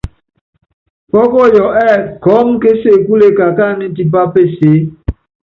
[1.09, 4.79] Pɔ́kɔyɔ ɛ́ɛ́ kɔɔ́m késekule kakáanɛ́ tipá peseé.